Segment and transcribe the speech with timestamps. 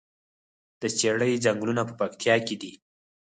[0.81, 2.71] د څیړۍ ځنګلونه په پکتیا کې دي؟